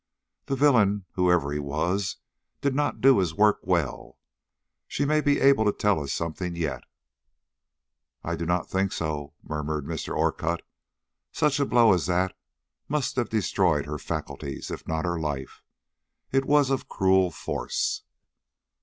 "The 0.47 0.55
villain, 0.55 1.05
whoever 1.11 1.51
he 1.51 1.59
was, 1.59 2.17
did 2.59 2.73
not 2.73 3.01
do 3.01 3.19
his 3.19 3.35
work 3.35 3.59
well; 3.61 4.17
she 4.87 5.05
may 5.05 5.21
be 5.21 5.39
able 5.39 5.63
to 5.63 5.71
tell 5.71 6.01
us 6.01 6.11
something 6.11 6.55
yet." 6.55 6.85
"I 8.23 8.35
do 8.35 8.47
not 8.47 8.67
think 8.67 8.93
so," 8.93 9.35
murmured 9.43 9.85
Mr. 9.85 10.15
Orcutt. 10.15 10.63
"Such 11.31 11.59
a 11.59 11.67
blow 11.67 11.93
as 11.93 12.07
that 12.07 12.35
must 12.87 13.15
have 13.15 13.29
destroyed 13.29 13.85
her 13.85 13.99
faculties, 13.99 14.71
if 14.71 14.87
not 14.87 15.05
her 15.05 15.19
life. 15.19 15.61
It 16.31 16.45
was 16.45 16.71
of 16.71 16.89
cruel 16.89 17.29
force." 17.29 18.01